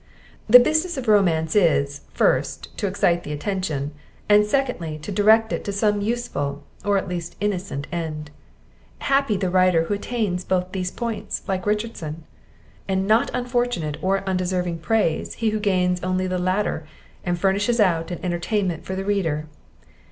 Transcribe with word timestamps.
The 0.49 0.57
business 0.59 0.97
of 0.97 1.07
Romance 1.07 1.55
is, 1.55 2.01
first, 2.11 2.75
to 2.79 2.87
excite 2.87 3.21
the 3.23 3.33
attention; 3.33 3.91
and 4.27 4.43
secondly, 4.43 4.97
to 4.97 5.11
direct 5.11 5.53
it 5.53 5.63
to 5.65 5.71
some 5.71 6.01
useful, 6.01 6.63
or 6.83 6.97
at 6.97 7.07
least 7.07 7.35
innocent, 7.39 7.85
end: 7.91 8.31
Happy 8.97 9.37
the 9.37 9.51
writer 9.51 9.83
who 9.83 9.93
attains 9.93 10.43
both 10.43 10.71
these 10.71 10.89
points, 10.89 11.43
like 11.47 11.67
Richardson! 11.67 12.23
and 12.87 13.05
not 13.05 13.29
unfortunate, 13.35 13.97
or 14.01 14.27
undeserving 14.27 14.79
praise, 14.79 15.35
he 15.35 15.51
who 15.51 15.59
gains 15.59 16.01
only 16.01 16.25
the 16.25 16.39
latter, 16.39 16.83
and 17.23 17.39
furnishes 17.39 17.79
out 17.79 18.09
an 18.09 18.17
entertainment 18.23 18.83
for 18.83 18.95
the 18.95 19.05
reader! 19.05 19.45